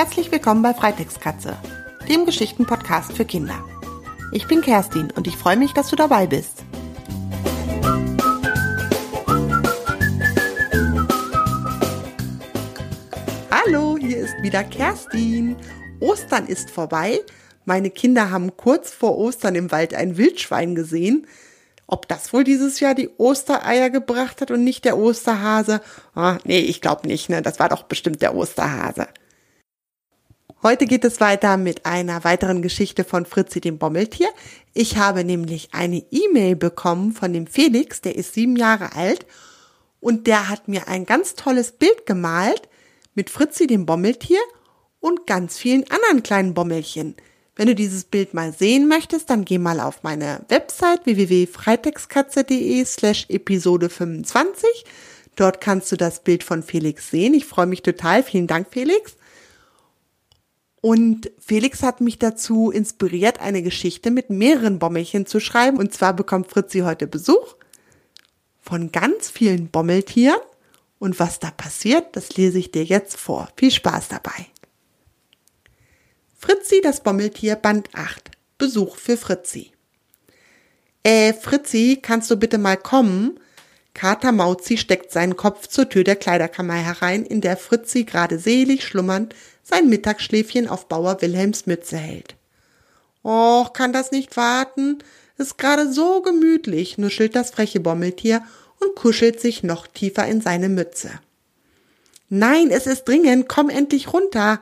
Herzlich 0.00 0.32
willkommen 0.32 0.62
bei 0.62 0.72
Freitextkatze, 0.72 1.58
dem 2.08 2.24
Geschichtenpodcast 2.24 3.12
für 3.12 3.26
Kinder. 3.26 3.62
Ich 4.32 4.46
bin 4.46 4.62
Kerstin 4.62 5.10
und 5.10 5.26
ich 5.26 5.36
freue 5.36 5.58
mich, 5.58 5.74
dass 5.74 5.90
du 5.90 5.96
dabei 5.96 6.26
bist. 6.26 6.64
Hallo, 13.50 13.98
hier 14.00 14.16
ist 14.16 14.34
wieder 14.40 14.64
Kerstin. 14.64 15.54
Ostern 16.00 16.46
ist 16.46 16.70
vorbei. 16.70 17.20
Meine 17.66 17.90
Kinder 17.90 18.30
haben 18.30 18.56
kurz 18.56 18.90
vor 18.90 19.18
Ostern 19.18 19.54
im 19.54 19.70
Wald 19.70 19.92
ein 19.92 20.16
Wildschwein 20.16 20.74
gesehen. 20.74 21.26
Ob 21.86 22.08
das 22.08 22.32
wohl 22.32 22.44
dieses 22.44 22.80
Jahr 22.80 22.94
die 22.94 23.10
Ostereier 23.18 23.90
gebracht 23.90 24.40
hat 24.40 24.50
und 24.50 24.64
nicht 24.64 24.86
der 24.86 24.96
Osterhase? 24.96 25.82
Oh, 26.16 26.36
nee, 26.44 26.60
ich 26.60 26.80
glaube 26.80 27.06
nicht, 27.06 27.28
ne? 27.28 27.42
Das 27.42 27.58
war 27.58 27.68
doch 27.68 27.82
bestimmt 27.82 28.22
der 28.22 28.34
Osterhase. 28.34 29.06
Heute 30.62 30.84
geht 30.84 31.06
es 31.06 31.20
weiter 31.20 31.56
mit 31.56 31.86
einer 31.86 32.22
weiteren 32.22 32.60
Geschichte 32.60 33.04
von 33.04 33.24
Fritzi 33.24 33.62
dem 33.62 33.78
Bommeltier. 33.78 34.28
Ich 34.74 34.98
habe 34.98 35.24
nämlich 35.24 35.70
eine 35.72 36.04
E-Mail 36.10 36.54
bekommen 36.54 37.12
von 37.12 37.32
dem 37.32 37.46
Felix, 37.46 38.02
der 38.02 38.14
ist 38.14 38.34
sieben 38.34 38.56
Jahre 38.56 38.94
alt 38.94 39.24
und 40.00 40.26
der 40.26 40.50
hat 40.50 40.68
mir 40.68 40.86
ein 40.86 41.06
ganz 41.06 41.34
tolles 41.34 41.72
Bild 41.72 42.04
gemalt 42.04 42.68
mit 43.14 43.30
Fritzi 43.30 43.66
dem 43.66 43.86
Bommeltier 43.86 44.40
und 45.00 45.26
ganz 45.26 45.56
vielen 45.56 45.90
anderen 45.90 46.22
kleinen 46.22 46.52
Bommelchen. 46.52 47.14
Wenn 47.56 47.68
du 47.68 47.74
dieses 47.74 48.04
Bild 48.04 48.34
mal 48.34 48.52
sehen 48.52 48.86
möchtest, 48.86 49.30
dann 49.30 49.46
geh 49.46 49.56
mal 49.56 49.80
auf 49.80 50.02
meine 50.02 50.44
Website 50.50 51.06
www.freitextkatze.de 51.06 52.84
slash 52.84 53.24
Episode 53.30 53.88
25. 53.88 54.68
Dort 55.36 55.62
kannst 55.62 55.90
du 55.90 55.96
das 55.96 56.22
Bild 56.22 56.44
von 56.44 56.62
Felix 56.62 57.10
sehen. 57.10 57.32
Ich 57.32 57.46
freue 57.46 57.66
mich 57.66 57.80
total. 57.80 58.22
Vielen 58.22 58.46
Dank, 58.46 58.68
Felix. 58.70 59.16
Und 60.80 61.30
Felix 61.38 61.82
hat 61.82 62.00
mich 62.00 62.18
dazu 62.18 62.70
inspiriert, 62.70 63.40
eine 63.40 63.62
Geschichte 63.62 64.10
mit 64.10 64.30
mehreren 64.30 64.78
Bommelchen 64.78 65.26
zu 65.26 65.38
schreiben. 65.38 65.78
Und 65.78 65.92
zwar 65.92 66.14
bekommt 66.14 66.48
Fritzi 66.48 66.80
heute 66.80 67.06
Besuch 67.06 67.56
von 68.62 68.90
ganz 68.90 69.30
vielen 69.30 69.68
Bommeltieren. 69.68 70.40
Und 70.98 71.18
was 71.18 71.38
da 71.38 71.50
passiert, 71.50 72.16
das 72.16 72.36
lese 72.36 72.58
ich 72.58 72.72
dir 72.72 72.84
jetzt 72.84 73.16
vor. 73.16 73.48
Viel 73.56 73.70
Spaß 73.70 74.08
dabei. 74.08 74.46
Fritzi 76.38 76.80
das 76.82 77.02
Bommeltier 77.02 77.56
Band 77.56 77.90
8. 77.92 78.30
Besuch 78.56 78.96
für 78.96 79.16
Fritzi. 79.16 79.72
Äh, 81.02 81.32
Fritzi, 81.34 81.98
kannst 82.00 82.30
du 82.30 82.36
bitte 82.36 82.58
mal 82.58 82.76
kommen? 82.76 83.38
Kater 83.94 84.32
Mauzi 84.32 84.76
steckt 84.76 85.12
seinen 85.12 85.36
Kopf 85.36 85.66
zur 85.66 85.88
Tür 85.88 86.04
der 86.04 86.16
Kleiderkammer 86.16 86.74
herein, 86.74 87.24
in 87.24 87.40
der 87.40 87.56
Fritzi 87.56 88.04
gerade 88.04 88.38
selig 88.38 88.84
schlummernd 88.84 89.34
sein 89.70 89.88
Mittagsschläfchen 89.88 90.68
auf 90.68 90.88
Bauer 90.88 91.20
Wilhelms 91.22 91.66
Mütze 91.66 91.96
hält. 91.96 92.36
Och, 93.24 93.72
kann 93.72 93.92
das 93.92 94.10
nicht 94.10 94.36
warten? 94.36 94.98
Ist 95.38 95.58
gerade 95.58 95.90
so 95.92 96.22
gemütlich, 96.22 96.98
nuschelt 96.98 97.34
das 97.34 97.50
freche 97.50 97.80
Bommeltier 97.80 98.42
und 98.80 98.94
kuschelt 98.94 99.40
sich 99.40 99.62
noch 99.62 99.86
tiefer 99.86 100.26
in 100.26 100.40
seine 100.40 100.68
Mütze. 100.68 101.10
Nein, 102.28 102.70
es 102.70 102.86
ist 102.86 103.04
dringend, 103.04 103.48
komm 103.48 103.70
endlich 103.70 104.12
runter. 104.12 104.60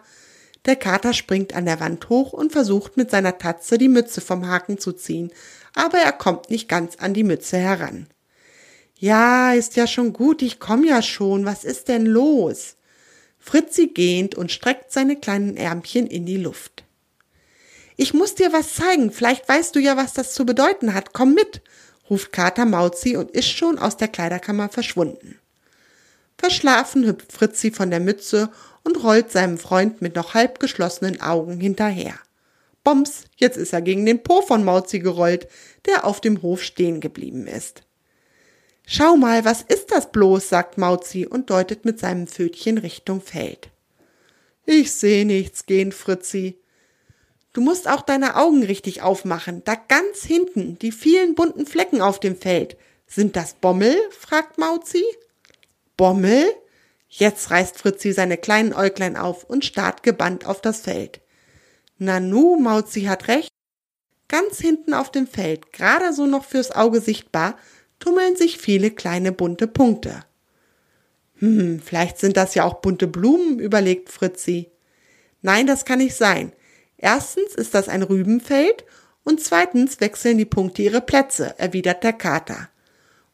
Der 0.67 0.77
Kater 0.77 1.13
springt 1.13 1.55
an 1.55 1.67
der 1.67 1.81
Wand 1.81 2.09
hoch 2.09 2.33
und 2.33 2.53
versucht 2.53 2.97
mit 2.97 3.11
seiner 3.11 3.39
Tatze 3.39 3.79
die 3.79 3.89
Mütze 3.89 4.21
vom 4.21 4.49
Haken 4.49 4.79
zu 4.79 4.93
ziehen, 4.93 5.33
aber 5.75 5.99
er 5.99 6.13
kommt 6.13 6.51
nicht 6.51 6.69
ganz 6.69 6.97
an 6.97 7.15
die 7.15 7.25
Mütze 7.25 7.59
heran. 7.59 8.07
Ja, 8.97 9.53
ist 9.53 9.77
ja 9.77 9.87
schon 9.87 10.13
gut, 10.13 10.43
ich 10.43 10.59
komm 10.59 10.83
ja 10.83 11.03
schon, 11.03 11.45
was 11.45 11.65
ist 11.65 11.89
denn 11.89 12.05
los? 12.05 12.78
Fritzi 13.39 13.89
gähnt 13.89 14.35
und 14.35 14.53
streckt 14.53 14.93
seine 14.93 15.17
kleinen 15.17 15.57
Ärmchen 15.57 16.07
in 16.07 16.27
die 16.27 16.37
Luft. 16.37 16.85
Ich 17.97 18.15
muss 18.15 18.35
dir 18.35 18.53
was 18.53 18.75
zeigen, 18.75 19.11
vielleicht 19.11 19.49
weißt 19.49 19.75
du 19.75 19.81
ja, 19.81 19.97
was 19.97 20.13
das 20.13 20.35
zu 20.35 20.47
bedeuten 20.47 20.95
hat, 20.95 21.13
komm 21.13 21.35
mit, 21.35 21.63
ruft 22.09 22.33
Kater 22.33 22.65
Mauzi 22.65 23.17
und 23.17 23.31
ist 23.33 23.49
schon 23.49 23.79
aus 23.79 23.97
der 23.97 24.09
Kleiderkammer 24.09 24.69
verschwunden. 24.69 25.39
Verschlafen 26.39 27.05
hüpft 27.05 27.33
Fritzi 27.33 27.73
von 27.73 27.91
der 27.91 28.01
Mütze 28.01 28.51
und 28.85 29.03
rollt 29.03 29.33
seinem 29.33 29.59
Freund 29.59 30.01
mit 30.01 30.15
noch 30.15 30.35
halb 30.35 30.61
geschlossenen 30.61 31.21
Augen 31.21 31.59
hinterher. 31.59 32.15
Boms, 32.85 33.25
jetzt 33.37 33.57
ist 33.57 33.73
er 33.73 33.83
gegen 33.83 34.07
den 34.07 34.23
Po 34.23 34.43
von 34.43 34.65
Mauzi 34.65 35.01
gerollt, 35.01 35.49
der 35.87 36.07
auf 36.07 36.21
dem 36.21 36.41
Hof 36.43 36.63
stehen 36.63 37.01
geblieben 37.01 37.47
ist. 37.47 37.83
Schau 38.91 39.19
mal, 39.19 39.45
was 39.45 39.61
ist 39.61 39.91
das 39.91 40.11
bloß, 40.13 40.49
sagt 40.49 40.79
Mauzi 40.79 41.27
und 41.27 41.51
deutet 41.51 41.85
mit 41.85 41.99
seinem 42.01 42.27
Pfötchen 42.27 42.79
Richtung 42.79 43.21
Feld. 43.21 43.69
Ich 44.65 44.93
seh 44.93 45.27
nichts, 45.27 45.67
gehen 45.67 45.93
Fritzi. 45.93 46.59
Du 47.53 47.61
musst 47.61 47.87
auch 47.87 48.01
deine 48.01 48.37
Augen 48.37 48.63
richtig 48.63 49.03
aufmachen, 49.03 49.63
da 49.63 49.75
ganz 49.75 50.23
hinten, 50.23 50.79
die 50.79 50.91
vielen 50.91 51.35
bunten 51.35 51.67
Flecken 51.67 52.01
auf 52.01 52.19
dem 52.19 52.35
Feld. 52.35 52.79
Sind 53.07 53.37
das 53.37 53.53
Bommel? 53.53 53.95
fragt 54.09 54.57
Mauzi. 54.57 55.05
Bommel? 55.99 56.47
Jetzt 57.11 57.51
reißt 57.51 57.77
Fritzi 57.77 58.15
seine 58.15 58.39
kleinen 58.39 58.73
Äuglein 58.73 59.19
auf 59.19 59.45
und 59.45 59.67
starrt 59.67 60.03
gebannt 60.03 60.47
auf 60.47 60.63
das 60.63 60.81
Feld. 60.81 61.21
Nanu, 61.99 62.57
Mauzi 62.59 63.03
hat 63.03 63.29
recht. 63.29 63.51
Ganz 64.29 64.59
hinten 64.59 64.95
auf 64.95 65.11
dem 65.11 65.27
Feld, 65.27 65.75
gerade 65.75 66.15
so 66.15 66.25
noch 66.25 66.47
fürs 66.47 66.71
Auge 66.71 67.03
sichtbar, 67.03 67.59
tummeln 67.99 68.37
sich 68.37 68.59
viele 68.59 68.91
kleine 68.91 69.33
bunte 69.33 69.67
Punkte. 69.67 70.25
Hm, 71.39 71.81
vielleicht 71.85 72.19
sind 72.19 72.37
das 72.37 72.55
ja 72.55 72.65
auch 72.65 72.75
bunte 72.75 73.07
Blumen, 73.07 73.59
überlegt 73.59 74.11
Fritzi. 74.11 74.71
Nein, 75.43 75.67
das 75.67 75.85
kann 75.85 75.99
nicht 75.99 76.17
sein. 76.17 76.53
Erstens 76.97 77.55
ist 77.55 77.75
das 77.75 77.89
ein 77.89 78.03
Rübenfeld 78.03 78.85
und 79.25 79.41
zweitens 79.41 80.01
wechseln 80.01 80.39
die 80.39 80.45
Punkte 80.45 80.83
ihre 80.83 81.01
Plätze, 81.01 81.55
erwidert 81.59 82.03
der 82.03 82.13
Kater. 82.13 82.69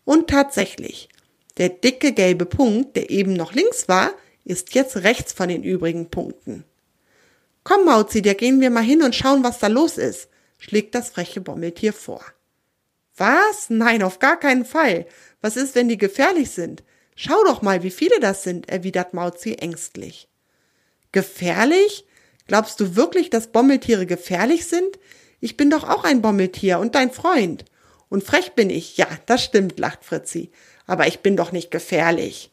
Und 0.05 0.29
tatsächlich, 0.29 1.09
der 1.57 1.71
dicke 1.71 2.13
gelbe 2.13 2.47
Punkt, 2.47 2.97
der 2.97 3.11
eben 3.11 3.33
noch 3.33 3.53
links 3.55 3.89
war, 3.89 4.11
ist 4.45 4.75
jetzt 4.75 4.99
rechts 4.99 5.33
von 5.33 5.49
den 5.49 5.63
übrigen 5.63 6.11
Punkten. 6.11 6.65
Komm, 7.63 7.87
Mauzi, 7.87 8.21
da 8.21 8.35
gehen 8.35 8.61
wir 8.61 8.69
mal 8.69 8.83
hin 8.83 9.03
und 9.03 9.15
schauen, 9.15 9.43
was 9.43 9.59
da 9.59 9.69
los 9.69 9.97
ist, 9.97 10.29
schlägt 10.59 10.95
das 10.95 11.09
freche 11.09 11.41
Bommeltier 11.41 11.95
vor. 11.95 12.23
Was? 13.17 13.71
Nein, 13.71 14.03
auf 14.03 14.19
gar 14.19 14.39
keinen 14.39 14.65
Fall. 14.65 15.07
Was 15.41 15.57
ist, 15.57 15.75
wenn 15.75 15.89
die 15.89 15.99
gefährlich 15.99 16.51
sind? 16.51 16.83
Schau 17.17 17.43
doch 17.45 17.63
mal, 17.63 17.83
wie 17.83 17.91
viele 17.91 18.19
das 18.21 18.43
sind, 18.43 18.69
erwidert 18.69 19.15
Mauzi 19.15 19.55
ängstlich. 19.55 20.29
Gefährlich? 21.13 22.05
Glaubst 22.47 22.81
du 22.81 22.97
wirklich, 22.97 23.31
dass 23.31 23.53
Bommeltiere 23.53 24.07
gefährlich 24.07 24.67
sind? 24.67 24.99
Ich 25.41 25.57
bin 25.57 25.71
doch 25.71 25.89
auch 25.89 26.05
ein 26.05 26.23
Bommeltier 26.23 26.79
und 26.79 26.95
dein 26.95 27.11
Freund. 27.11 27.65
Und 28.09 28.25
frech 28.25 28.53
bin 28.53 28.71
ich, 28.71 28.97
ja, 28.97 29.09
das 29.27 29.43
stimmt, 29.45 29.79
lacht 29.79 30.05
Fritzi 30.05 30.51
aber 30.87 31.07
ich 31.07 31.21
bin 31.21 31.37
doch 31.37 31.53
nicht 31.53 31.71
gefährlich. 31.71 32.51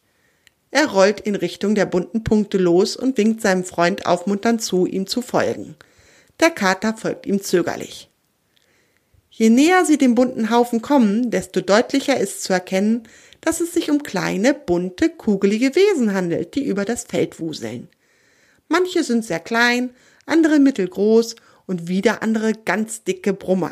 Er 0.72 0.88
rollt 0.88 1.20
in 1.20 1.36
Richtung 1.36 1.76
der 1.76 1.86
bunten 1.86 2.24
Punkte 2.24 2.58
los 2.58 2.96
und 2.96 3.18
winkt 3.18 3.42
seinem 3.42 3.66
Freund 3.66 4.06
aufmunternd 4.06 4.62
zu, 4.62 4.86
ihm 4.86 5.06
zu 5.06 5.22
folgen. 5.22 5.76
Der 6.40 6.50
Kater 6.50 6.96
folgt 6.96 7.26
ihm 7.26 7.42
zögerlich. 7.42 8.10
Je 9.34 9.50
näher 9.50 9.86
sie 9.86 9.98
dem 9.98 10.14
bunten 10.14 10.50
Haufen 10.50 10.82
kommen, 10.82 11.32
desto 11.32 11.62
deutlicher 11.62 12.20
ist 12.20 12.44
zu 12.44 12.52
erkennen, 12.52 13.08
dass 13.40 13.62
es 13.62 13.74
sich 13.74 13.90
um 13.90 14.04
kleine, 14.04 14.54
bunte, 14.54 15.10
kugelige 15.10 15.74
Wesen 15.74 16.14
handelt, 16.14 16.54
die 16.54 16.66
über 16.66 16.84
das 16.84 17.06
Feld 17.06 17.40
wuseln. 17.40 17.88
Manche 18.68 19.04
sind 19.04 19.26
sehr 19.26 19.40
klein, 19.40 19.92
andere 20.26 20.60
mittelgroß 20.60 21.38
und 21.66 21.88
wieder 21.88 22.22
andere 22.22 22.52
ganz 22.52 23.04
dicke 23.06 23.34
Brummer. 23.34 23.72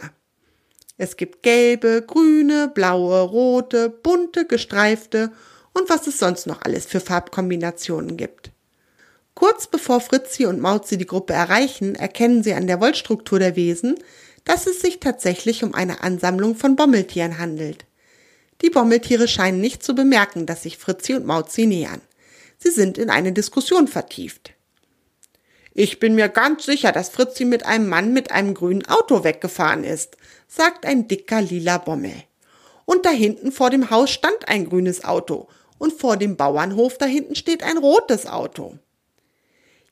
Es 0.97 1.17
gibt 1.17 1.43
gelbe, 1.43 2.03
grüne, 2.07 2.71
blaue, 2.73 3.21
rote, 3.21 3.89
bunte, 3.89 4.45
gestreifte 4.45 5.31
und 5.73 5.89
was 5.89 6.07
es 6.07 6.19
sonst 6.19 6.47
noch 6.47 6.61
alles 6.61 6.85
für 6.85 7.01
Farbkombinationen 7.01 8.15
gibt. 8.15 8.51
Kurz 9.33 9.67
bevor 9.67 10.01
Fritzi 10.01 10.45
und 10.45 10.59
Mauzi 10.59 10.97
die 10.97 11.05
Gruppe 11.05 11.33
erreichen, 11.33 11.95
erkennen 11.95 12.43
sie 12.43 12.53
an 12.53 12.67
der 12.67 12.81
Wollstruktur 12.81 13.39
der 13.39 13.55
Wesen, 13.55 13.95
dass 14.45 14.67
es 14.67 14.81
sich 14.81 14.99
tatsächlich 14.99 15.63
um 15.63 15.73
eine 15.73 16.01
Ansammlung 16.01 16.55
von 16.55 16.75
Bommeltieren 16.75 17.37
handelt. 17.37 17.85
Die 18.61 18.69
Bommeltiere 18.69 19.27
scheinen 19.27 19.61
nicht 19.61 19.83
zu 19.83 19.95
bemerken, 19.95 20.45
dass 20.45 20.63
sich 20.63 20.77
Fritzi 20.77 21.13
und 21.13 21.25
Mauzi 21.25 21.65
nähern. 21.65 22.01
Sie 22.57 22.71
sind 22.71 22.97
in 22.97 23.09
eine 23.09 23.31
Diskussion 23.31 23.87
vertieft. 23.87 24.53
Ich 25.73 25.99
bin 25.99 26.15
mir 26.15 26.27
ganz 26.27 26.65
sicher, 26.65 26.91
dass 26.91 27.09
Fritzi 27.09 27.45
mit 27.45 27.65
einem 27.65 27.87
Mann 27.87 28.11
mit 28.11 28.31
einem 28.31 28.53
grünen 28.53 28.85
Auto 28.85 29.23
weggefahren 29.23 29.83
ist, 29.83 30.17
sagt 30.47 30.85
ein 30.85 31.07
dicker 31.07 31.41
lila 31.41 31.77
Bommel. 31.77 32.23
Und 32.85 33.05
da 33.05 33.11
hinten 33.11 33.51
vor 33.51 33.69
dem 33.69 33.89
Haus 33.89 34.09
stand 34.09 34.49
ein 34.49 34.67
grünes 34.67 35.03
Auto 35.05 35.47
und 35.77 35.93
vor 35.93 36.17
dem 36.17 36.35
Bauernhof 36.35 36.97
da 36.97 37.05
hinten 37.05 37.35
steht 37.35 37.63
ein 37.63 37.77
rotes 37.77 38.25
Auto. 38.25 38.77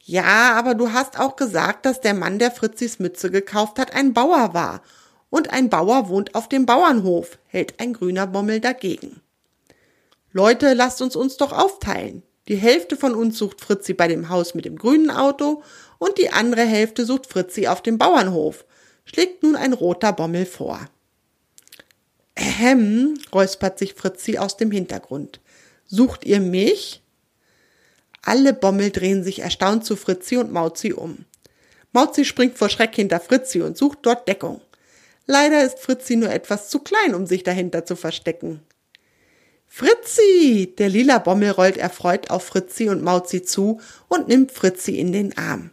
Ja, 0.10 0.54
aber 0.54 0.74
du 0.74 0.94
hast 0.94 1.20
auch 1.20 1.36
gesagt, 1.36 1.86
dass 1.86 2.00
der 2.00 2.14
Mann, 2.14 2.40
der 2.40 2.52
Fritzis 2.52 2.98
Mütze 2.98 3.30
gekauft 3.30 3.78
hat, 3.78 3.94
ein 3.94 4.14
Bauer 4.14 4.54
war. 4.54 4.82
Und 5.30 5.52
ein 5.52 5.70
Bauer 5.70 6.08
wohnt 6.08 6.34
auf 6.34 6.48
dem 6.48 6.66
Bauernhof, 6.66 7.38
hält 7.48 7.82
ein 7.82 7.92
grüner 7.92 8.26
Bommel 8.26 8.62
dagegen. 8.62 9.20
Leute, 10.32 10.72
lasst 10.72 11.02
uns 11.02 11.18
uns 11.18 11.36
doch 11.36 11.52
aufteilen. 11.52 12.24
Die 12.48 12.56
Hälfte 12.56 12.96
von 12.96 13.16
uns 13.16 13.38
sucht 13.38 13.60
Fritzi 13.60 13.94
bei 13.94 14.08
dem 14.08 14.30
Haus 14.30 14.56
mit 14.56 14.64
dem 14.64 14.78
grünen 14.78 15.12
Auto 15.12 15.62
und 15.98 16.18
die 16.18 16.30
andere 16.30 16.64
Hälfte 16.64 17.04
sucht 17.04 17.26
Fritzi 17.26 17.68
auf 17.68 17.82
dem 17.82 17.98
Bauernhof, 17.98 18.64
schlägt 19.04 19.44
nun 19.44 19.58
ein 19.58 19.74
roter 19.74 20.14
Bommel 20.14 20.46
vor. 20.46 20.80
Ähem, 22.34 23.20
räuspert 23.34 23.78
sich 23.78 23.94
Fritzi 23.94 24.38
aus 24.38 24.56
dem 24.56 24.72
Hintergrund. 24.72 25.42
Sucht 25.86 26.24
ihr 26.24 26.40
mich? 26.40 27.04
Alle 28.28 28.54
Bommel 28.54 28.92
drehen 28.92 29.24
sich 29.24 29.40
erstaunt 29.40 29.86
zu 29.86 29.96
Fritzi 29.96 30.36
und 30.36 30.52
Mauzi 30.52 30.92
um. 30.92 31.24
Mauzi 31.94 32.26
springt 32.26 32.58
vor 32.58 32.68
Schreck 32.68 32.94
hinter 32.94 33.22
Fritzi 33.22 33.62
und 33.62 33.78
sucht 33.78 34.00
dort 34.02 34.28
Deckung. 34.28 34.60
Leider 35.28 35.64
ist 35.64 35.80
Fritzi 35.80 36.18
nur 36.18 36.30
etwas 36.30 36.68
zu 36.68 36.80
klein, 36.80 37.16
um 37.16 37.26
sich 37.26 37.44
dahinter 37.44 37.86
zu 37.86 37.96
verstecken. 37.96 38.60
Fritzi! 39.66 40.76
Der 40.78 40.90
lila 40.90 41.20
Bommel 41.20 41.52
rollt 41.52 41.78
erfreut 41.78 42.30
auf 42.30 42.44
Fritzi 42.44 42.90
und 42.90 43.02
Mauzi 43.02 43.44
zu 43.44 43.80
und 44.10 44.28
nimmt 44.28 44.52
Fritzi 44.52 45.00
in 45.00 45.14
den 45.14 45.38
Arm. 45.38 45.72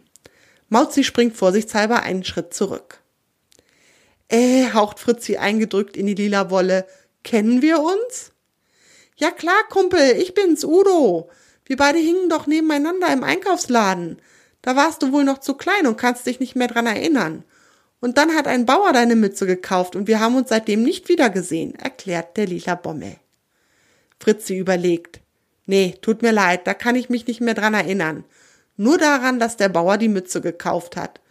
Mauzi 0.69 1.03
springt 1.03 1.35
vorsichtshalber 1.35 2.03
einen 2.03 2.23
Schritt 2.23 2.53
zurück. 2.53 3.01
Äh, 4.29 4.71
haucht 4.71 4.99
Fritzi 4.99 5.35
eingedrückt 5.35 5.97
in 5.97 6.05
die 6.05 6.15
lila 6.15 6.49
Wolle. 6.51 6.87
Kennen 7.21 7.61
wir 7.61 7.81
uns? 7.81 8.31
Ja 9.17 9.31
klar, 9.31 9.61
Kumpel, 9.69 10.15
ich 10.17 10.33
bin's, 10.33 10.63
Udo. 10.63 11.29
Wir 11.65 11.77
beide 11.77 11.99
hingen 11.99 12.29
doch 12.29 12.47
nebeneinander 12.47 13.11
im 13.11 13.23
Einkaufsladen. 13.23 14.21
Da 14.61 14.75
warst 14.75 15.03
du 15.03 15.11
wohl 15.11 15.23
noch 15.23 15.39
zu 15.39 15.55
klein 15.55 15.87
und 15.87 15.97
kannst 15.97 16.25
dich 16.25 16.39
nicht 16.39 16.55
mehr 16.55 16.67
dran 16.67 16.87
erinnern. 16.87 17.43
Und 17.99 18.17
dann 18.17 18.35
hat 18.35 18.47
ein 18.47 18.65
Bauer 18.65 18.93
deine 18.93 19.15
Mütze 19.15 19.47
gekauft 19.47 19.95
und 19.95 20.07
wir 20.07 20.19
haben 20.19 20.35
uns 20.35 20.49
seitdem 20.49 20.83
nicht 20.83 21.09
wiedergesehen, 21.09 21.75
erklärt 21.75 22.37
der 22.37 22.45
lila 22.45 22.75
Bommel. 22.75 23.15
Fritzi 24.19 24.57
überlegt. 24.57 25.21
Nee, 25.65 25.97
tut 26.01 26.21
mir 26.21 26.31
leid, 26.31 26.67
da 26.67 26.73
kann 26.73 26.95
ich 26.95 27.09
mich 27.09 27.25
nicht 27.25 27.41
mehr 27.41 27.55
dran 27.55 27.73
erinnern. 27.73 28.23
Nur 28.77 28.97
daran, 28.97 29.39
dass 29.39 29.57
der 29.57 29.69
Bauer 29.69 29.97
die 29.97 30.09
Mütze 30.09 30.41
gekauft 30.41 30.95
hat. 30.95 31.21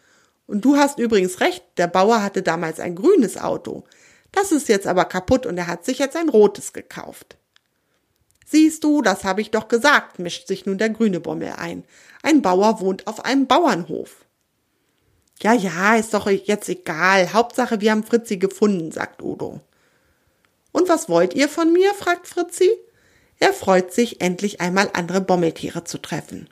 Und 0.46 0.64
du 0.64 0.76
hast 0.76 0.98
übrigens 0.98 1.40
recht, 1.40 1.64
der 1.76 1.86
Bauer 1.86 2.22
hatte 2.22 2.42
damals 2.42 2.80
ein 2.80 2.96
grünes 2.96 3.36
Auto. 3.36 3.84
Das 4.32 4.50
ist 4.50 4.68
jetzt 4.68 4.86
aber 4.86 5.04
kaputt 5.04 5.46
und 5.46 5.56
er 5.56 5.68
hat 5.68 5.84
sich 5.84 5.98
jetzt 5.98 6.16
ein 6.16 6.28
rotes 6.28 6.72
gekauft. 6.72 7.36
Siehst 8.54 8.84
du, 8.84 9.02
das 9.02 9.24
habe 9.24 9.40
ich 9.40 9.50
doch 9.50 9.66
gesagt, 9.66 10.20
mischt 10.20 10.46
sich 10.46 10.64
nun 10.64 10.78
der 10.78 10.90
grüne 10.90 11.18
Bommel 11.18 11.54
ein. 11.58 11.82
Ein 12.22 12.40
Bauer 12.40 12.80
wohnt 12.80 13.08
auf 13.08 13.24
einem 13.24 13.48
Bauernhof. 13.48 14.24
Ja, 15.42 15.52
ja, 15.54 15.96
ist 15.96 16.14
doch 16.14 16.30
jetzt 16.30 16.68
egal. 16.68 17.32
Hauptsache, 17.32 17.80
wir 17.80 17.90
haben 17.90 18.04
Fritzi 18.04 18.36
gefunden, 18.36 18.92
sagt 18.92 19.22
Udo. 19.22 19.60
Und 20.70 20.88
was 20.88 21.08
wollt 21.08 21.34
ihr 21.34 21.48
von 21.48 21.72
mir? 21.72 21.94
fragt 21.94 22.28
Fritzi. 22.28 22.70
Er 23.40 23.52
freut 23.52 23.92
sich, 23.92 24.20
endlich 24.20 24.60
einmal 24.60 24.88
andere 24.92 25.20
Bommeltiere 25.20 25.82
zu 25.82 25.98
treffen. 25.98 26.48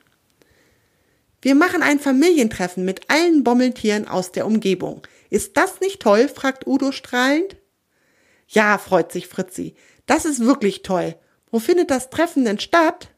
Wir 1.41 1.55
machen 1.55 1.81
ein 1.81 2.01
Familientreffen 2.01 2.83
mit 2.83 3.09
allen 3.09 3.45
Bommeltieren 3.45 4.09
aus 4.09 4.33
der 4.33 4.45
Umgebung. 4.45 5.07
Ist 5.29 5.55
das 5.55 5.79
nicht 5.79 6.01
toll? 6.01 6.27
fragt 6.27 6.67
Udo 6.67 6.91
strahlend. 6.91 7.55
Ja, 8.49 8.77
freut 8.77 9.13
sich 9.13 9.29
Fritzi. 9.29 9.75
Das 10.05 10.25
ist 10.25 10.41
wirklich 10.41 10.81
toll. 10.81 11.15
Wo 11.53 11.59
findet 11.59 11.91
das 11.91 12.09
Treffen 12.09 12.45
denn 12.45 12.57
statt? 12.57 13.09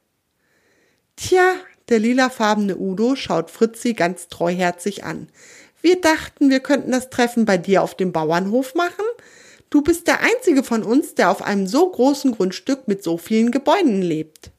Tja, 1.15 1.53
der 1.87 1.99
lilafarbene 1.99 2.75
Udo 2.75 3.15
schaut 3.15 3.49
Fritzi 3.49 3.93
ganz 3.93 4.27
treuherzig 4.27 5.05
an. 5.05 5.29
Wir 5.81 6.01
dachten, 6.01 6.49
wir 6.49 6.59
könnten 6.59 6.91
das 6.91 7.09
Treffen 7.09 7.45
bei 7.45 7.57
dir 7.57 7.81
auf 7.81 7.95
dem 7.95 8.11
Bauernhof 8.11 8.75
machen. 8.75 9.05
Du 9.69 9.81
bist 9.81 10.07
der 10.07 10.19
einzige 10.19 10.63
von 10.63 10.83
uns, 10.83 11.15
der 11.15 11.31
auf 11.31 11.43
einem 11.43 11.65
so 11.65 11.89
großen 11.89 12.33
Grundstück 12.33 12.89
mit 12.89 13.01
so 13.05 13.17
vielen 13.17 13.51
Gebäuden 13.51 14.01
lebt. 14.01 14.51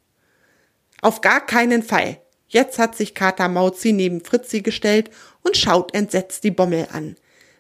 Auf 1.03 1.21
gar 1.21 1.45
keinen 1.45 1.83
Fall. 1.83 2.17
Jetzt 2.49 2.79
hat 2.79 2.97
sich 2.97 3.15
Kater 3.15 3.49
Mauzi 3.51 3.93
neben 3.93 4.25
Fritzi 4.25 4.63
gestellt 4.63 5.11
und 5.43 5.55
schaut 5.55 5.93
entsetzt 5.93 6.45
die 6.45 6.51
Bommel 6.51 6.89
an. 6.93 7.17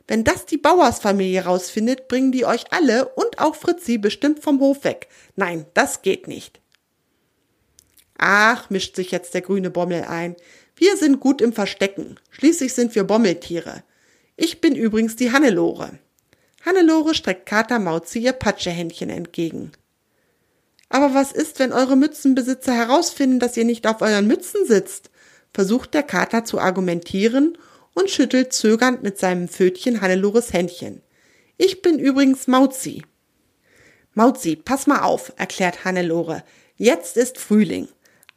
Wenn 0.08 0.24
das 0.24 0.46
die 0.46 0.58
Bauersfamilie 0.58 1.44
rausfindet, 1.44 2.08
bringen 2.08 2.32
die 2.32 2.44
euch 2.44 2.72
alle 2.72 3.08
und 3.08 3.38
auch 3.38 3.56
Fritzi 3.56 3.98
bestimmt 3.98 4.40
vom 4.42 4.60
Hof 4.60 4.84
weg. 4.84 5.08
Nein, 5.34 5.66
das 5.74 6.02
geht 6.02 6.28
nicht. 6.28 6.60
Ach, 8.16 8.70
mischt 8.70 8.96
sich 8.96 9.10
jetzt 9.10 9.34
der 9.34 9.42
grüne 9.42 9.70
Bommel 9.70 10.04
ein. 10.04 10.36
Wir 10.76 10.96
sind 10.96 11.20
gut 11.20 11.40
im 11.40 11.52
Verstecken. 11.52 12.18
Schließlich 12.30 12.72
sind 12.72 12.94
wir 12.94 13.04
Bommeltiere. 13.04 13.82
Ich 14.36 14.60
bin 14.60 14.76
übrigens 14.76 15.16
die 15.16 15.32
Hannelore. 15.32 15.98
Hannelore 16.64 17.14
streckt 17.14 17.46
Kater 17.46 17.78
Mauzi 17.78 18.20
ihr 18.20 18.32
Patschehändchen 18.32 19.10
entgegen. 19.10 19.72
Aber 20.88 21.14
was 21.14 21.32
ist, 21.32 21.58
wenn 21.58 21.72
eure 21.72 21.96
Mützenbesitzer 21.96 22.72
herausfinden, 22.72 23.40
dass 23.40 23.56
ihr 23.56 23.64
nicht 23.64 23.86
auf 23.86 24.02
euren 24.02 24.26
Mützen 24.26 24.66
sitzt? 24.66 25.10
versucht 25.56 25.94
der 25.94 26.02
Kater 26.02 26.44
zu 26.44 26.60
argumentieren 26.60 27.56
und 27.96 28.10
schüttelt 28.10 28.52
zögernd 28.52 29.02
mit 29.02 29.18
seinem 29.18 29.48
Pfötchen 29.48 30.02
Hannelores 30.02 30.52
Händchen. 30.52 31.00
Ich 31.56 31.80
bin 31.80 31.98
übrigens 31.98 32.46
Mauzi. 32.46 33.02
Mauzi, 34.12 34.54
pass 34.54 34.86
mal 34.86 35.00
auf, 35.00 35.32
erklärt 35.36 35.86
Hannelore. 35.86 36.44
Jetzt 36.76 37.16
ist 37.16 37.38
Frühling. 37.38 37.88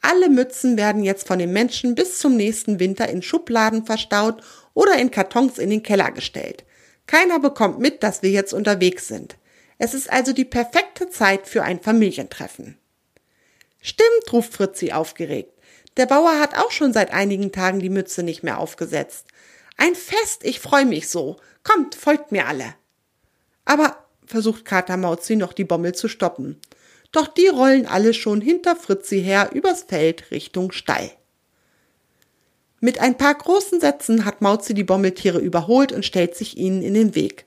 Alle 0.01 0.29
Mützen 0.29 0.77
werden 0.77 1.03
jetzt 1.03 1.27
von 1.27 1.39
den 1.39 1.51
Menschen 1.51 1.93
bis 1.93 2.19
zum 2.19 2.37
nächsten 2.37 2.79
Winter 2.79 3.09
in 3.09 3.21
Schubladen 3.21 3.85
verstaut 3.85 4.41
oder 4.73 4.97
in 4.97 5.11
Kartons 5.11 5.57
in 5.57 5.69
den 5.69 5.83
Keller 5.83 6.11
gestellt. 6.11 6.63
Keiner 7.05 7.39
bekommt 7.39 7.79
mit, 7.79 8.01
dass 8.01 8.21
wir 8.21 8.29
jetzt 8.29 8.53
unterwegs 8.53 9.09
sind. 9.09 9.35
Es 9.77 9.93
ist 9.93 10.09
also 10.09 10.31
die 10.31 10.45
perfekte 10.45 11.09
Zeit 11.09 11.47
für 11.47 11.63
ein 11.63 11.81
Familientreffen. 11.81 12.77
Stimmt, 13.81 14.31
ruft 14.31 14.53
Fritzi 14.53 14.93
aufgeregt. 14.93 15.51
Der 15.97 16.05
Bauer 16.05 16.39
hat 16.39 16.57
auch 16.57 16.71
schon 16.71 16.93
seit 16.93 17.11
einigen 17.11 17.51
Tagen 17.51 17.79
die 17.79 17.89
Mütze 17.89 18.23
nicht 18.23 18.41
mehr 18.41 18.57
aufgesetzt. 18.57 19.25
Ein 19.79 19.95
Fest, 19.95 20.43
ich 20.43 20.59
freue 20.59 20.85
mich 20.85 21.07
so. 21.07 21.37
Kommt, 21.63 21.95
folgt 21.95 22.33
mir 22.33 22.47
alle. 22.47 22.75
Aber, 23.63 24.05
versucht 24.25 24.65
Kater 24.65 24.97
Mauzi 24.97 25.37
noch 25.37 25.53
die 25.53 25.63
Bommel 25.63 25.95
zu 25.95 26.09
stoppen. 26.09 26.59
Doch 27.13 27.27
die 27.27 27.47
rollen 27.47 27.85
alle 27.85 28.13
schon 28.13 28.41
hinter 28.41 28.75
Fritzi 28.75 29.23
her 29.23 29.51
übers 29.53 29.83
Feld 29.83 30.31
Richtung 30.31 30.73
Stall. 30.73 31.11
Mit 32.81 32.99
ein 32.99 33.17
paar 33.17 33.33
großen 33.33 33.79
Sätzen 33.79 34.25
hat 34.25 34.41
Mauzi 34.41 34.73
die 34.73 34.83
Bommeltiere 34.83 35.39
überholt 35.39 35.93
und 35.93 36.05
stellt 36.05 36.35
sich 36.35 36.57
ihnen 36.57 36.81
in 36.81 36.93
den 36.93 37.15
Weg. 37.15 37.45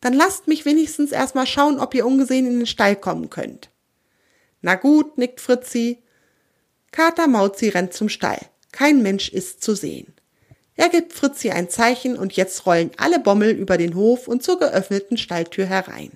Dann 0.00 0.14
lasst 0.14 0.48
mich 0.48 0.64
wenigstens 0.64 1.12
erstmal 1.12 1.46
schauen, 1.46 1.78
ob 1.78 1.94
ihr 1.94 2.06
ungesehen 2.06 2.46
in 2.46 2.60
den 2.60 2.66
Stall 2.66 2.96
kommen 2.96 3.28
könnt. 3.28 3.68
Na 4.62 4.76
gut, 4.76 5.18
nickt 5.18 5.42
Fritzi. 5.42 6.02
Kater 6.90 7.28
Mauzi 7.28 7.68
rennt 7.68 7.92
zum 7.92 8.08
Stall. 8.08 8.40
Kein 8.72 9.02
Mensch 9.02 9.28
ist 9.28 9.62
zu 9.62 9.74
sehen. 9.74 10.14
Er 10.80 10.88
gibt 10.88 11.12
Fritzi 11.12 11.50
ein 11.50 11.68
Zeichen 11.68 12.16
und 12.16 12.32
jetzt 12.32 12.64
rollen 12.64 12.90
alle 12.96 13.20
Bommel 13.20 13.50
über 13.50 13.76
den 13.76 13.94
Hof 13.94 14.26
und 14.26 14.42
zur 14.42 14.58
geöffneten 14.58 15.18
Stalltür 15.18 15.66
herein. 15.66 16.12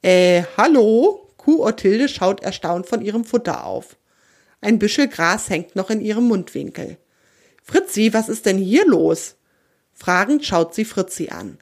Äh, 0.00 0.44
hallo? 0.56 1.28
Kuh 1.36 1.62
Othilde 1.62 2.08
schaut 2.08 2.42
erstaunt 2.42 2.86
von 2.86 3.02
ihrem 3.02 3.26
Futter 3.26 3.66
auf. 3.66 3.98
Ein 4.62 4.78
Büschel 4.78 5.08
Gras 5.08 5.50
hängt 5.50 5.76
noch 5.76 5.90
in 5.90 6.00
ihrem 6.00 6.24
Mundwinkel. 6.24 6.96
Fritzi, 7.62 8.14
was 8.14 8.30
ist 8.30 8.46
denn 8.46 8.56
hier 8.56 8.86
los? 8.86 9.34
Fragend 9.92 10.46
schaut 10.46 10.74
sie 10.74 10.86
Fritzi 10.86 11.28
an. 11.28 11.58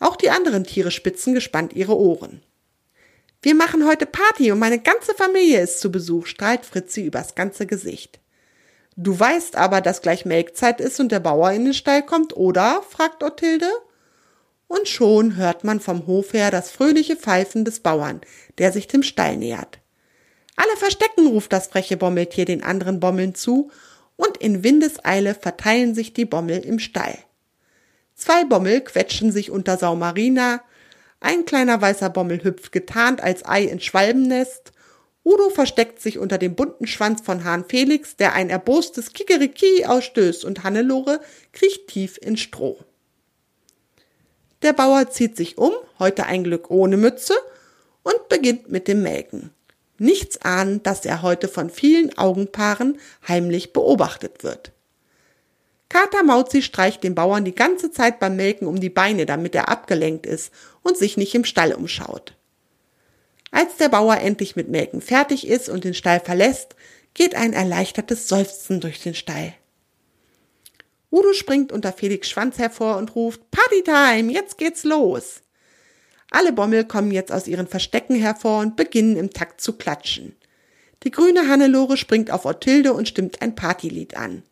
Auch 0.00 0.16
die 0.16 0.30
anderen 0.30 0.64
Tiere 0.64 0.90
spitzen 0.90 1.32
gespannt 1.32 1.74
ihre 1.74 1.96
Ohren. 1.96 2.42
Wir 3.40 3.54
machen 3.54 3.86
heute 3.86 4.06
Party 4.06 4.50
und 4.50 4.58
meine 4.58 4.80
ganze 4.80 5.14
Familie 5.14 5.60
ist 5.60 5.78
zu 5.78 5.92
Besuch, 5.92 6.26
strahlt 6.26 6.66
Fritzi 6.66 7.04
übers 7.04 7.36
ganze 7.36 7.68
Gesicht. 7.68 8.18
Du 8.96 9.18
weißt 9.18 9.56
aber, 9.56 9.82
dass 9.82 10.00
gleich 10.00 10.24
Melkzeit 10.24 10.80
ist 10.80 10.98
und 11.00 11.12
der 11.12 11.20
Bauer 11.20 11.52
in 11.52 11.66
den 11.66 11.74
Stall 11.74 12.04
kommt, 12.04 12.34
oder? 12.34 12.82
fragt 12.88 13.22
Othilde. 13.22 13.70
Und 14.68 14.88
schon 14.88 15.36
hört 15.36 15.64
man 15.64 15.80
vom 15.80 16.06
Hof 16.06 16.32
her 16.32 16.50
das 16.50 16.70
fröhliche 16.70 17.14
Pfeifen 17.14 17.64
des 17.64 17.80
Bauern, 17.80 18.22
der 18.58 18.72
sich 18.72 18.88
dem 18.88 19.02
Stall 19.02 19.36
nähert. 19.36 19.78
Alle 20.56 20.76
verstecken, 20.76 21.26
ruft 21.26 21.52
das 21.52 21.68
freche 21.68 21.98
Bommeltier 21.98 22.46
den 22.46 22.64
anderen 22.64 22.98
Bommeln 22.98 23.34
zu, 23.34 23.70
und 24.16 24.38
in 24.38 24.64
Windeseile 24.64 25.34
verteilen 25.34 25.94
sich 25.94 26.14
die 26.14 26.24
Bommel 26.24 26.60
im 26.60 26.78
Stall. 26.78 27.18
Zwei 28.14 28.44
Bommel 28.44 28.80
quetschen 28.80 29.30
sich 29.30 29.50
unter 29.50 29.76
Saumarina, 29.76 30.62
ein 31.20 31.44
kleiner 31.44 31.80
weißer 31.80 32.08
Bommel 32.08 32.42
hüpft 32.42 32.72
getarnt 32.72 33.22
als 33.22 33.46
Ei 33.46 33.64
ins 33.64 33.84
Schwalbennest, 33.84 34.72
Udo 35.26 35.50
versteckt 35.50 36.00
sich 36.00 36.20
unter 36.20 36.38
dem 36.38 36.54
bunten 36.54 36.86
Schwanz 36.86 37.20
von 37.20 37.42
Hahn 37.42 37.64
Felix, 37.68 38.14
der 38.14 38.34
ein 38.34 38.48
erbostes 38.48 39.12
Kikeriki 39.12 39.84
ausstößt, 39.84 40.44
und 40.44 40.62
Hannelore 40.62 41.20
kriecht 41.52 41.88
tief 41.88 42.16
ins 42.22 42.38
Stroh. 42.38 42.78
Der 44.62 44.72
Bauer 44.72 45.10
zieht 45.10 45.36
sich 45.36 45.58
um, 45.58 45.72
heute 45.98 46.26
ein 46.26 46.44
Glück 46.44 46.70
ohne 46.70 46.96
Mütze, 46.96 47.34
und 48.04 48.28
beginnt 48.28 48.70
mit 48.70 48.86
dem 48.86 49.02
Melken. 49.02 49.50
Nichts 49.98 50.40
ahnend, 50.42 50.86
dass 50.86 51.04
er 51.04 51.22
heute 51.22 51.48
von 51.48 51.70
vielen 51.70 52.16
Augenpaaren 52.16 52.96
heimlich 53.26 53.72
beobachtet 53.72 54.44
wird. 54.44 54.70
Kater 55.88 56.22
Mauzi 56.22 56.62
streicht 56.62 57.02
dem 57.02 57.16
Bauern 57.16 57.44
die 57.44 57.54
ganze 57.54 57.90
Zeit 57.90 58.20
beim 58.20 58.36
Melken 58.36 58.68
um 58.68 58.78
die 58.78 58.90
Beine, 58.90 59.26
damit 59.26 59.56
er 59.56 59.70
abgelenkt 59.70 60.24
ist 60.24 60.52
und 60.82 60.96
sich 60.96 61.16
nicht 61.16 61.34
im 61.34 61.44
Stall 61.44 61.72
umschaut. 61.72 62.35
Als 63.50 63.76
der 63.76 63.88
Bauer 63.88 64.18
endlich 64.18 64.56
mit 64.56 64.68
Melken 64.68 65.00
fertig 65.00 65.46
ist 65.46 65.68
und 65.68 65.84
den 65.84 65.94
Stall 65.94 66.20
verlässt, 66.20 66.74
geht 67.14 67.34
ein 67.34 67.52
erleichtertes 67.52 68.28
Seufzen 68.28 68.80
durch 68.80 69.02
den 69.02 69.14
Stall. 69.14 69.54
Udo 71.10 71.32
springt 71.32 71.72
unter 71.72 71.92
Felix 71.92 72.28
Schwanz 72.28 72.58
hervor 72.58 72.98
und 72.98 73.14
ruft 73.14 73.40
Partytime, 73.50 74.32
jetzt 74.32 74.58
geht's 74.58 74.84
los. 74.84 75.42
Alle 76.30 76.52
Bommel 76.52 76.84
kommen 76.84 77.12
jetzt 77.12 77.32
aus 77.32 77.46
ihren 77.46 77.68
Verstecken 77.68 78.16
hervor 78.16 78.60
und 78.60 78.76
beginnen 78.76 79.16
im 79.16 79.30
Takt 79.30 79.60
zu 79.60 79.74
klatschen. 79.74 80.36
Die 81.04 81.10
grüne 81.10 81.48
Hannelore 81.48 81.96
springt 81.96 82.30
auf 82.30 82.44
Ottilde 82.44 82.92
und 82.92 83.08
stimmt 83.08 83.40
ein 83.40 83.54
Partylied 83.54 84.16
an. 84.16 84.42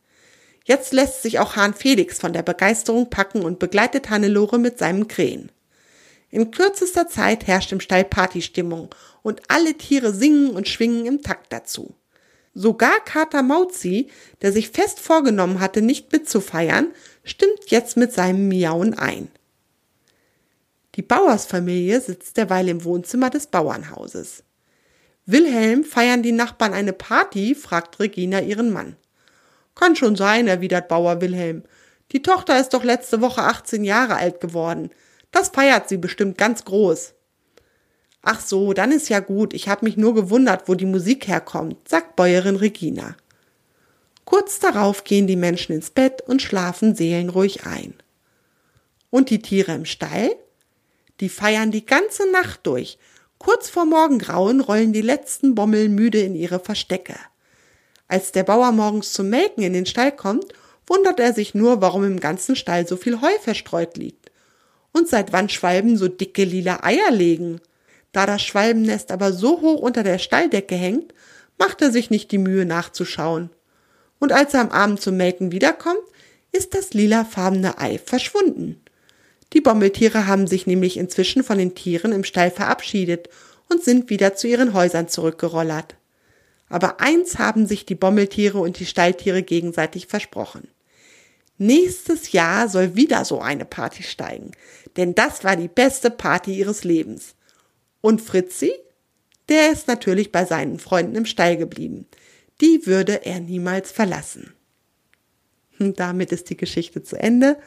Jetzt 0.64 0.92
lässt 0.92 1.22
sich 1.22 1.40
auch 1.40 1.56
Hahn 1.56 1.74
Felix 1.74 2.18
von 2.18 2.32
der 2.32 2.42
Begeisterung 2.42 3.10
packen 3.10 3.42
und 3.42 3.58
begleitet 3.58 4.08
Hannelore 4.08 4.58
mit 4.58 4.78
seinem 4.78 5.08
Krähen. 5.08 5.50
In 6.34 6.50
kürzester 6.50 7.06
Zeit 7.06 7.46
herrscht 7.46 7.70
im 7.70 7.78
Stall 7.78 8.02
Partystimmung 8.02 8.92
und 9.22 9.40
alle 9.46 9.74
Tiere 9.74 10.12
singen 10.12 10.50
und 10.50 10.66
schwingen 10.66 11.06
im 11.06 11.22
Takt 11.22 11.52
dazu. 11.52 11.94
Sogar 12.54 13.04
Kater 13.04 13.44
Mauzi, 13.44 14.08
der 14.42 14.50
sich 14.50 14.70
fest 14.70 14.98
vorgenommen 14.98 15.60
hatte, 15.60 15.80
nicht 15.80 16.10
mitzufeiern, 16.10 16.88
stimmt 17.22 17.70
jetzt 17.70 17.96
mit 17.96 18.12
seinem 18.12 18.48
Miauen 18.48 18.94
ein. 18.94 19.28
Die 20.96 21.02
Bauersfamilie 21.02 22.00
sitzt 22.00 22.36
derweil 22.36 22.68
im 22.68 22.82
Wohnzimmer 22.82 23.30
des 23.30 23.46
Bauernhauses. 23.46 24.42
Wilhelm, 25.26 25.84
feiern 25.84 26.24
die 26.24 26.32
Nachbarn 26.32 26.72
eine 26.72 26.94
Party? 26.94 27.54
fragt 27.54 28.00
Regina 28.00 28.40
ihren 28.40 28.72
Mann. 28.72 28.96
Kann 29.76 29.94
schon 29.94 30.16
sein, 30.16 30.48
erwidert 30.48 30.88
Bauer 30.88 31.20
Wilhelm. 31.20 31.62
Die 32.10 32.22
Tochter 32.22 32.58
ist 32.58 32.70
doch 32.70 32.82
letzte 32.82 33.20
Woche 33.20 33.42
18 33.42 33.84
Jahre 33.84 34.16
alt 34.16 34.40
geworden. 34.40 34.90
Das 35.34 35.48
feiert 35.48 35.88
sie 35.88 35.96
bestimmt 35.96 36.38
ganz 36.38 36.64
groß. 36.64 37.12
Ach 38.22 38.40
so, 38.40 38.72
dann 38.72 38.92
ist 38.92 39.08
ja 39.08 39.18
gut. 39.18 39.52
Ich 39.52 39.68
habe 39.68 39.84
mich 39.84 39.96
nur 39.96 40.14
gewundert, 40.14 40.68
wo 40.68 40.76
die 40.76 40.86
Musik 40.86 41.26
herkommt, 41.26 41.88
sagt 41.88 42.14
Bäuerin 42.14 42.54
Regina. 42.54 43.16
Kurz 44.24 44.60
darauf 44.60 45.02
gehen 45.02 45.26
die 45.26 45.34
Menschen 45.34 45.74
ins 45.74 45.90
Bett 45.90 46.22
und 46.22 46.40
schlafen 46.40 46.94
seelenruhig 46.94 47.66
ein. 47.66 47.94
Und 49.10 49.28
die 49.28 49.42
Tiere 49.42 49.72
im 49.72 49.86
Stall? 49.86 50.36
Die 51.18 51.28
feiern 51.28 51.72
die 51.72 51.84
ganze 51.84 52.30
Nacht 52.30 52.60
durch. 52.64 52.96
Kurz 53.38 53.68
vor 53.68 53.86
Morgengrauen 53.86 54.60
rollen 54.60 54.92
die 54.92 55.02
letzten 55.02 55.56
Bommel 55.56 55.88
müde 55.88 56.20
in 56.20 56.36
ihre 56.36 56.60
Verstecke. 56.60 57.16
Als 58.06 58.30
der 58.30 58.44
Bauer 58.44 58.70
morgens 58.70 59.12
zum 59.12 59.30
Melken 59.30 59.64
in 59.64 59.72
den 59.72 59.86
Stall 59.86 60.14
kommt, 60.14 60.52
wundert 60.86 61.18
er 61.18 61.32
sich 61.32 61.54
nur, 61.54 61.80
warum 61.80 62.04
im 62.04 62.20
ganzen 62.20 62.54
Stall 62.54 62.86
so 62.86 62.96
viel 62.96 63.20
Heu 63.20 63.36
verstreut 63.40 63.96
liegt. 63.96 64.23
Und 64.94 65.08
seit 65.08 65.34
wann 65.34 65.50
Schwalben 65.50 65.98
so 65.98 66.08
dicke 66.08 66.44
lila 66.44 66.82
Eier 66.82 67.10
legen. 67.10 67.60
Da 68.12 68.24
das 68.24 68.42
Schwalbennest 68.42 69.12
aber 69.12 69.34
so 69.34 69.60
hoch 69.60 69.80
unter 69.80 70.02
der 70.02 70.18
Stalldecke 70.18 70.76
hängt, 70.76 71.12
macht 71.58 71.82
er 71.82 71.90
sich 71.90 72.08
nicht 72.08 72.32
die 72.32 72.38
Mühe 72.38 72.64
nachzuschauen. 72.64 73.50
Und 74.18 74.32
als 74.32 74.54
er 74.54 74.62
am 74.62 74.70
Abend 74.70 75.02
zum 75.02 75.16
Melken 75.18 75.52
wiederkommt, 75.52 76.00
ist 76.52 76.74
das 76.74 76.94
lilafarbene 76.94 77.78
Ei 77.78 77.98
verschwunden. 77.98 78.80
Die 79.52 79.60
Bommeltiere 79.60 80.26
haben 80.26 80.46
sich 80.46 80.66
nämlich 80.66 80.96
inzwischen 80.96 81.44
von 81.44 81.58
den 81.58 81.74
Tieren 81.74 82.12
im 82.12 82.24
Stall 82.24 82.50
verabschiedet 82.50 83.28
und 83.68 83.82
sind 83.82 84.10
wieder 84.10 84.34
zu 84.34 84.46
ihren 84.46 84.74
Häusern 84.74 85.08
zurückgerollert. 85.08 85.96
Aber 86.68 87.00
eins 87.00 87.38
haben 87.38 87.66
sich 87.66 87.84
die 87.84 87.94
Bommeltiere 87.94 88.58
und 88.58 88.78
die 88.78 88.86
Stalltiere 88.86 89.42
gegenseitig 89.42 90.06
versprochen. 90.06 90.68
Nächstes 91.58 92.32
Jahr 92.32 92.68
soll 92.68 92.96
wieder 92.96 93.24
so 93.24 93.40
eine 93.40 93.64
Party 93.64 94.02
steigen, 94.02 94.52
denn 94.96 95.14
das 95.14 95.44
war 95.44 95.56
die 95.56 95.68
beste 95.68 96.10
Party 96.10 96.54
ihres 96.56 96.84
Lebens. 96.84 97.34
Und 98.00 98.20
Fritzi? 98.20 98.72
Der 99.48 99.70
ist 99.70 99.88
natürlich 99.88 100.32
bei 100.32 100.44
seinen 100.44 100.78
Freunden 100.78 101.16
im 101.16 101.26
Stall 101.26 101.56
geblieben. 101.56 102.06
Die 102.60 102.86
würde 102.86 103.26
er 103.26 103.40
niemals 103.40 103.92
verlassen. 103.92 104.54
Und 105.78 106.00
damit 106.00 106.32
ist 106.32 106.50
die 106.50 106.56
Geschichte 106.56 107.02
zu 107.02 107.16
Ende. 107.16 107.58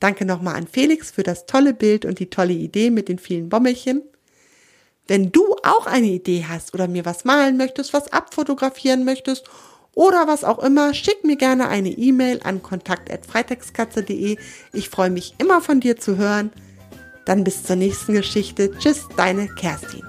Danke 0.00 0.24
nochmal 0.24 0.56
an 0.56 0.66
Felix 0.66 1.10
für 1.10 1.22
das 1.22 1.46
tolle 1.46 1.74
Bild 1.74 2.04
und 2.04 2.18
die 2.18 2.30
tolle 2.30 2.54
Idee 2.54 2.90
mit 2.90 3.08
den 3.08 3.18
vielen 3.18 3.48
Bommelchen. 3.48 4.02
Wenn 5.06 5.30
du 5.32 5.56
auch 5.62 5.86
eine 5.86 6.06
Idee 6.06 6.46
hast 6.48 6.72
oder 6.72 6.88
mir 6.88 7.04
was 7.04 7.24
malen 7.24 7.56
möchtest, 7.56 7.92
was 7.92 8.12
abfotografieren 8.12 9.04
möchtest 9.04 9.44
oder 9.94 10.28
was 10.28 10.44
auch 10.44 10.58
immer, 10.60 10.94
schick 10.94 11.24
mir 11.24 11.36
gerne 11.36 11.68
eine 11.68 11.90
E-Mail 11.90 12.40
an 12.44 12.62
kontakt.freitagskatze.de. 12.62 14.36
Ich 14.72 14.88
freue 14.88 15.10
mich 15.10 15.34
immer 15.38 15.60
von 15.60 15.80
dir 15.80 15.96
zu 15.96 16.16
hören. 16.16 16.52
Dann 17.24 17.44
bis 17.44 17.64
zur 17.64 17.76
nächsten 17.76 18.14
Geschichte. 18.14 18.70
Tschüss, 18.78 19.06
deine 19.16 19.48
Kerstin. 19.48 20.02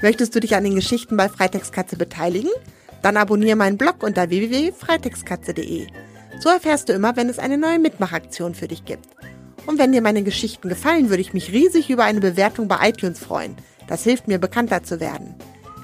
Möchtest 0.00 0.34
du 0.34 0.40
dich 0.40 0.54
an 0.54 0.62
den 0.62 0.76
Geschichten 0.76 1.16
bei 1.16 1.28
Freitagskatze 1.28 1.96
beteiligen? 1.96 2.50
Dann 3.02 3.16
abonniere 3.16 3.56
meinen 3.56 3.78
Blog 3.78 4.02
unter 4.02 4.30
www.freitagskatze.de. 4.30 5.88
So 6.40 6.48
erfährst 6.48 6.88
du 6.88 6.92
immer, 6.92 7.16
wenn 7.16 7.28
es 7.28 7.40
eine 7.40 7.58
neue 7.58 7.80
Mitmachaktion 7.80 8.54
für 8.54 8.68
dich 8.68 8.84
gibt. 8.84 9.08
Und 9.66 9.78
wenn 9.78 9.92
dir 9.92 10.00
meine 10.00 10.22
Geschichten 10.22 10.68
gefallen, 10.68 11.10
würde 11.10 11.20
ich 11.20 11.34
mich 11.34 11.52
riesig 11.52 11.90
über 11.90 12.04
eine 12.04 12.20
Bewertung 12.20 12.68
bei 12.68 12.88
iTunes 12.88 13.18
freuen. 13.18 13.56
Das 13.88 14.04
hilft 14.04 14.28
mir, 14.28 14.38
bekannter 14.38 14.82
zu 14.82 15.00
werden. 15.00 15.34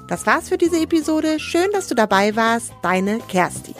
Das 0.08 0.26
war's 0.26 0.50
für 0.50 0.58
diese 0.58 0.80
Episode. 0.80 1.40
Schön, 1.40 1.70
dass 1.72 1.88
du 1.88 1.94
dabei 1.94 2.36
warst. 2.36 2.72
Deine 2.82 3.18
Kerstin. 3.28 3.74